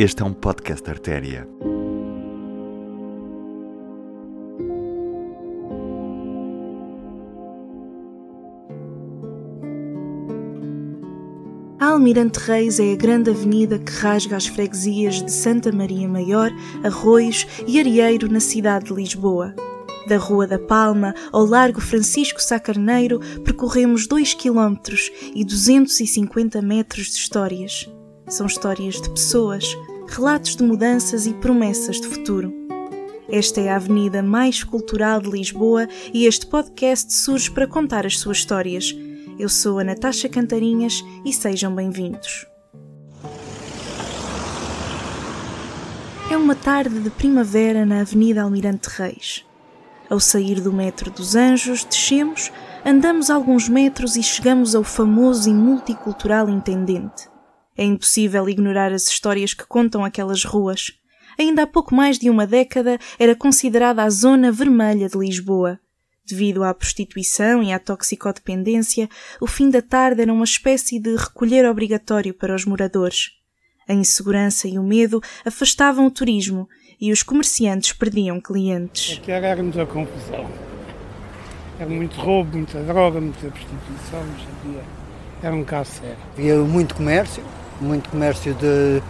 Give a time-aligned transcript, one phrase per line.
[0.00, 1.48] Este é um podcast Artéria.
[11.80, 16.52] A Almirante Reis é a grande avenida que rasga as freguesias de Santa Maria Maior,
[16.84, 19.52] Arroios e Arieiro na cidade de Lisboa.
[20.06, 24.76] Da Rua da Palma ao Largo Francisco Sá Carneiro percorremos 2 km
[25.34, 27.90] e 250 metros de histórias.
[28.28, 29.74] São histórias de pessoas,
[30.08, 32.52] relatos de mudanças e promessas de futuro.
[33.28, 38.18] Esta é a avenida mais cultural de Lisboa e este podcast surge para contar as
[38.18, 38.96] suas histórias.
[39.38, 42.46] Eu sou a Natasha Cantarinhas e sejam bem-vindos.
[46.30, 49.44] É uma tarde de primavera na Avenida Almirante Reis.
[50.08, 52.50] Ao sair do metro dos Anjos, descemos,
[52.84, 57.28] andamos alguns metros e chegamos ao famoso e multicultural Intendente.
[57.78, 60.90] É impossível ignorar as histórias que contam aquelas ruas.
[61.38, 65.78] Ainda há pouco mais de uma década era considerada a zona vermelha de Lisboa.
[66.26, 69.08] Devido à prostituição e à toxicodependência,
[69.40, 73.30] o fim da tarde era uma espécie de recolher obrigatório para os moradores.
[73.88, 76.68] A insegurança e o medo afastavam o turismo
[77.00, 79.18] e os comerciantes perdiam clientes.
[79.18, 80.50] Aqui era muita confusão.
[81.78, 84.26] Era muito roubo, muita droga, muita prostituição,
[85.40, 86.16] era um caso sério.
[86.36, 87.44] Havia muito comércio,
[87.80, 89.02] muito comércio de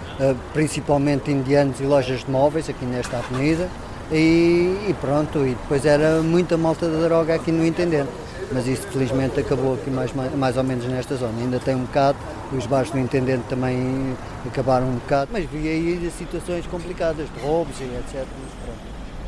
[0.53, 3.69] principalmente indianos e lojas de móveis aqui nesta avenida
[4.11, 8.11] e, e, pronto, e depois era muita malta da droga aqui no Intendente.
[8.51, 11.39] Mas isso felizmente acabou aqui mais, mais, mais ou menos nesta zona.
[11.39, 12.17] Ainda tem um bocado,
[12.51, 17.79] os bares do Intendente também acabaram um bocado, mas vi aí situações complicadas, de roubos
[17.81, 18.27] e etc.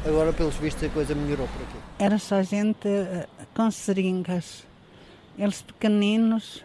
[0.07, 1.77] Agora, pelos vistos, a coisa melhorou por aqui.
[1.99, 4.65] Era só gente eh, com seringas,
[5.39, 6.65] eles pequeninos,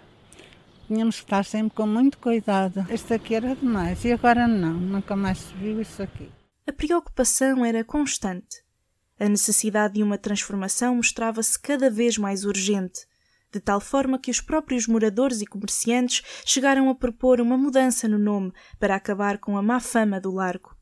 [0.88, 2.86] tínhamos que estar sempre com muito cuidado.
[2.89, 6.31] Este aqui era demais e agora não, nunca mais se viu isso aqui.
[6.67, 8.64] A preocupação era constante.
[9.19, 13.06] A necessidade de uma transformação mostrava-se cada vez mais urgente,
[13.51, 18.18] de tal forma que os próprios moradores e comerciantes chegaram a propor uma mudança no
[18.18, 20.75] nome para acabar com a má fama do largo.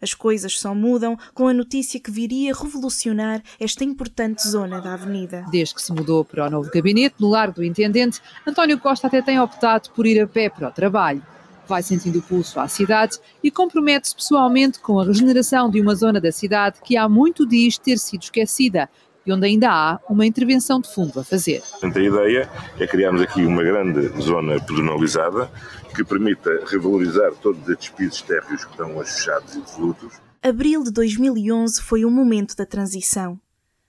[0.00, 5.44] As coisas só mudam com a notícia que viria revolucionar esta importante zona da avenida.
[5.50, 9.20] Desde que se mudou para o novo gabinete, no Largo do Intendente, António Costa até
[9.20, 11.22] tem optado por ir a pé para o trabalho.
[11.68, 16.20] Vai sentindo o pulso à cidade e compromete-se pessoalmente com a regeneração de uma zona
[16.20, 18.88] da cidade que há muito diz ter sido esquecida
[19.24, 21.60] e onde ainda há uma intervenção de fundo a fazer.
[21.60, 25.50] Portanto, a ideia é criarmos aqui uma grande zona pedonalizada
[25.94, 30.20] que permita revalorizar todos estes pisos térreos que estão fechados e devolutos.
[30.42, 33.38] Abril de 2011 foi o momento da transição.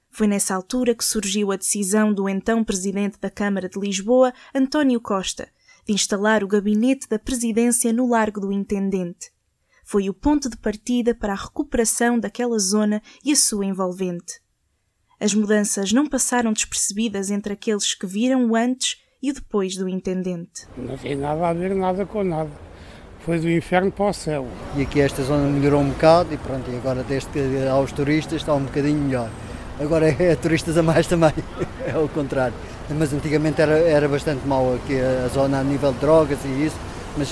[0.10, 5.00] Foi nessa altura que surgiu a decisão do então presidente da Câmara de Lisboa, António
[5.00, 5.48] Costa,
[5.88, 9.32] de instalar o gabinete da presidência no Largo do Intendente.
[9.86, 14.41] Foi o ponto de partida para a recuperação daquela zona e a sua envolvente.
[15.22, 19.88] As mudanças não passaram despercebidas entre aqueles que viram o antes e o depois do
[19.88, 20.68] intendente.
[20.76, 22.50] Não tem nada a ver nada com nada.
[23.24, 24.48] Foi do inferno para o céu.
[24.76, 28.42] E aqui esta zona melhorou um bocado e pronto, e agora desde que aos turistas
[28.42, 29.30] está um bocadinho melhor.
[29.80, 31.34] Agora é turistas a mais também,
[31.86, 32.56] é o contrário.
[32.90, 36.78] Mas antigamente era, era bastante mau aqui a zona a nível de drogas e isso,
[37.18, 37.32] mas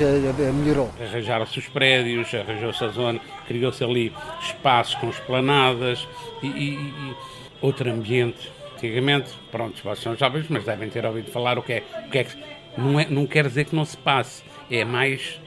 [0.53, 0.91] melhorou.
[0.99, 6.07] Arranjaram-se os prédios, arranjou-se a zona, criou-se ali espaços com esplanadas
[6.43, 7.15] e, e, e
[7.61, 8.51] outro ambiente.
[8.75, 12.17] Antigamente, pronto, vocês são jovens, mas devem ter ouvido falar o que é, o que,
[12.17, 12.37] é que
[12.77, 15.39] não, é, não quer dizer que não se passe, é mais,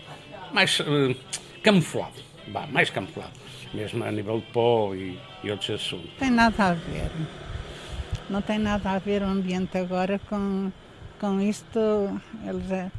[0.53, 1.16] mais uh,
[1.62, 2.12] camuflado,
[2.49, 3.32] bah, mais camuflado,
[3.72, 6.10] mesmo a nível de pó e, e outros assuntos.
[6.19, 7.10] Tem nada a ver,
[8.28, 10.70] não tem nada a ver o ambiente agora com,
[11.19, 12.93] com isto, eles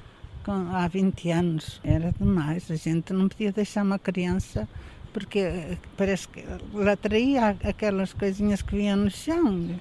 [0.52, 4.68] há 20 anos, era demais, a gente não podia deixar uma criança
[5.14, 6.44] porque parece que
[6.74, 9.80] ela atraía aquelas coisinhas que vinham no chão.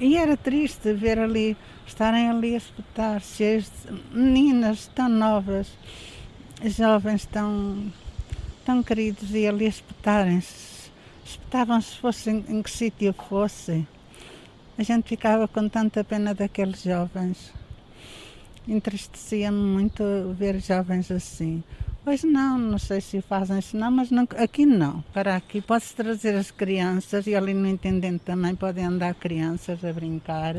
[0.00, 5.76] E era triste ver ali, estarem ali a espetar, cheias de meninas tão novas,
[6.64, 7.92] jovens tão,
[8.64, 10.88] tão queridos, e ali a espetarem-se.
[11.24, 13.86] Espetavam se fossem em que sítio fosse.
[14.78, 17.52] A gente ficava com tanta pena daqueles jovens.
[18.68, 20.04] Entristecia-me muito
[20.38, 21.64] ver jovens assim.
[22.04, 25.02] Pois não, não sei se fazem isso não, mas não, aqui não.
[25.12, 29.92] Para aqui pode-se trazer as crianças e ali no intendente também podem andar crianças a
[29.92, 30.54] brincar,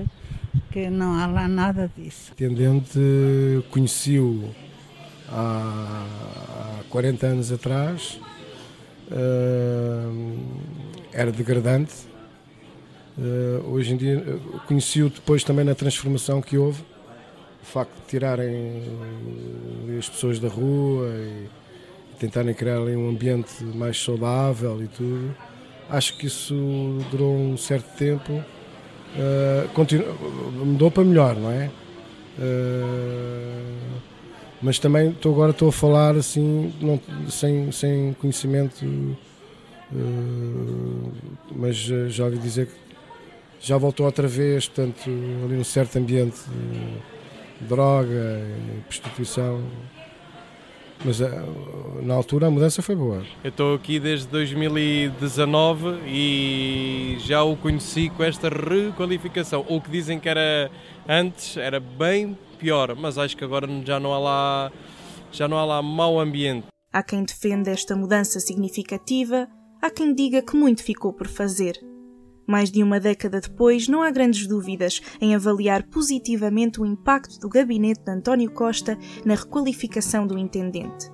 [0.71, 2.31] que não há lá nada disso.
[2.31, 2.99] O intendente
[3.69, 4.49] conheci-o
[5.27, 6.05] há,
[6.79, 8.19] há 40 anos atrás,
[9.11, 10.37] uh,
[11.13, 11.93] era degradante.
[13.17, 14.23] Uh, hoje em dia
[14.67, 16.83] conheci-o depois também na transformação que houve
[17.69, 18.83] facto de tirarem
[19.97, 21.47] as pessoas da rua e
[22.19, 25.35] tentarem criar ali um ambiente mais saudável e tudo.
[25.89, 26.55] Acho que isso
[27.09, 28.33] durou um certo tempo.
[28.33, 30.05] Uh, continu...
[30.53, 31.71] mudou para melhor, não é?
[32.37, 33.99] Uh,
[34.61, 36.99] mas também estou agora estou a falar assim não,
[37.29, 39.17] sem, sem conhecimento uh,
[41.55, 42.73] mas já ouvi dizer que
[43.59, 45.09] já voltou outra vez portanto
[45.43, 46.39] ali num certo ambiente
[47.61, 48.41] droga
[48.77, 49.61] e prostituição
[51.03, 51.31] mas eh,
[52.01, 53.23] na altura a mudança foi boa.
[53.43, 59.65] Eu estou aqui desde 2019 e já o conheci com esta requalificação.
[59.69, 60.69] O que dizem que era
[61.07, 64.71] antes era bem pior, mas acho que agora já não há lá,
[65.31, 66.67] já não há lá mau ambiente.
[66.91, 69.47] Há quem defenda esta mudança significativa,
[69.81, 71.79] há quem diga que muito ficou por fazer.
[72.49, 77.47] Mais de uma década depois, não há grandes dúvidas em avaliar positivamente o impacto do
[77.47, 81.11] gabinete de António Costa na requalificação do intendente.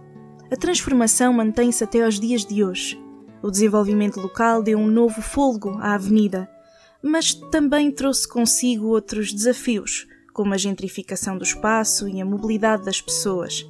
[0.50, 2.98] A transformação mantém-se até aos dias de hoje.
[3.44, 6.50] O desenvolvimento local deu um novo fôlego à avenida,
[7.04, 13.02] mas também trouxe consigo outros desafios, como a gentrificação do espaço e a mobilidade das
[13.02, 13.70] pessoas.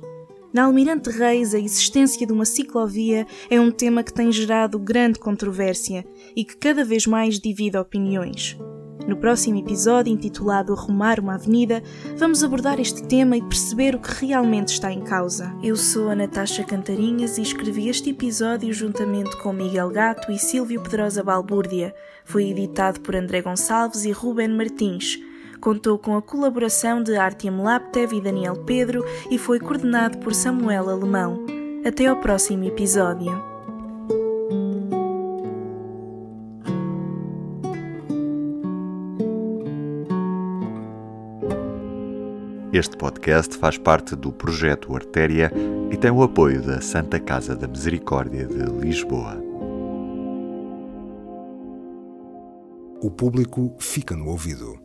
[0.55, 5.19] Na Almirante Reis, a existência de uma ciclovia é um tema que tem gerado grande
[5.19, 8.57] controvérsia e que cada vez mais divide opiniões.
[9.05, 11.83] No próximo episódio, intitulado Arrumar uma Avenida,
[12.15, 15.53] vamos abordar este tema e perceber o que realmente está em causa.
[15.61, 20.81] Eu sou a Natasha Cantarinhas e escrevi este episódio juntamente com Miguel Gato e Silvio
[20.81, 21.93] Pedrosa Balbúrdia.
[22.23, 25.19] Foi editado por André Gonçalves e Ruben Martins
[25.65, 30.87] contou com a colaboração de Artyom Laptev e Daniel Pedro e foi coordenado por Samuel
[30.87, 31.43] Alemão.
[31.83, 33.33] Até ao próximo episódio.
[42.71, 45.51] Este podcast faz parte do projeto Artéria
[45.89, 49.43] e tem o apoio da Santa Casa da Misericórdia de Lisboa.
[53.01, 54.84] O público fica no ouvido.